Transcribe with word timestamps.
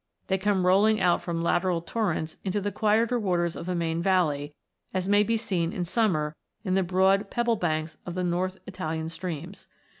They 0.29 0.39
come 0.39 0.65
rolling 0.65 0.99
out 0.99 1.21
from 1.21 1.43
lateral 1.43 1.79
torrents 1.79 2.37
into 2.43 2.59
the 2.59 2.71
quieter 2.71 3.19
waters 3.19 3.55
of 3.55 3.69
a 3.69 3.75
main 3.75 4.01
valley, 4.01 4.55
as 4.95 5.07
may 5.07 5.21
be 5.21 5.37
seen 5.37 5.71
in 5.71 5.85
summer 5.85 6.35
in 6.63 6.73
the 6.73 6.81
broad 6.81 7.29
pebble 7.29 7.57
banks 7.57 7.97
of 8.03 8.15
the 8.15 8.23
north 8.23 8.57
Italian 8.65 9.09
streams. 9.09 9.67